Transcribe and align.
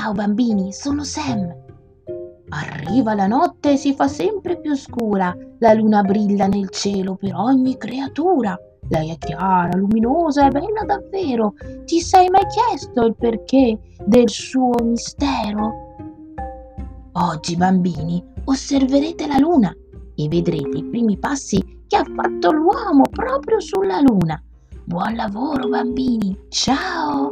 Ciao 0.00 0.12
bambini, 0.14 0.72
sono 0.72 1.04
Sam. 1.04 1.54
Arriva 2.48 3.12
la 3.12 3.26
notte 3.26 3.72
e 3.72 3.76
si 3.76 3.92
fa 3.92 4.08
sempre 4.08 4.58
più 4.58 4.74
scura, 4.74 5.36
la 5.58 5.74
luna 5.74 6.00
brilla 6.00 6.46
nel 6.46 6.70
cielo 6.70 7.16
per 7.16 7.34
ogni 7.34 7.76
creatura. 7.76 8.58
Lei 8.88 9.10
è 9.10 9.18
chiara, 9.18 9.76
luminosa 9.76 10.46
e 10.46 10.48
bella 10.48 10.84
davvero. 10.86 11.52
Ti 11.84 12.00
sei 12.00 12.30
mai 12.30 12.46
chiesto 12.46 13.04
il 13.04 13.14
perché 13.14 13.78
del 14.06 14.30
suo 14.30 14.72
mistero? 14.82 15.70
Oggi, 17.12 17.56
bambini, 17.56 18.24
osserverete 18.44 19.26
la 19.26 19.36
luna 19.36 19.70
e 20.14 20.28
vedrete 20.28 20.78
i 20.78 20.84
primi 20.84 21.18
passi 21.18 21.62
che 21.86 21.96
ha 21.96 22.06
fatto 22.16 22.50
l'uomo 22.52 23.02
proprio 23.02 23.60
sulla 23.60 24.00
luna. 24.00 24.42
Buon 24.82 25.14
lavoro, 25.14 25.68
bambini. 25.68 26.46
Ciao! 26.48 27.29